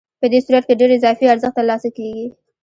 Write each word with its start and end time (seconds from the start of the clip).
په 0.19 0.25
دې 0.31 0.39
صورت 0.45 0.63
کې 0.67 0.79
ډېر 0.79 0.91
اضافي 0.97 1.25
ارزښت 1.29 1.55
ترلاسه 1.59 1.89
کېږي 1.97 2.27